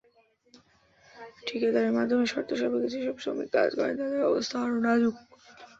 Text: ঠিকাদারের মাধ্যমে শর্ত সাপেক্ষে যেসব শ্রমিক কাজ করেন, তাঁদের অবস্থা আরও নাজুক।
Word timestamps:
ঠিকাদারের 1.47 1.95
মাধ্যমে 1.97 2.25
শর্ত 2.31 2.49
সাপেক্ষে 2.59 2.89
যেসব 2.95 3.17
শ্রমিক 3.23 3.49
কাজ 3.55 3.69
করেন, 3.77 3.95
তাঁদের 3.99 4.21
অবস্থা 4.29 4.55
আরও 4.63 4.77
নাজুক। 4.85 5.15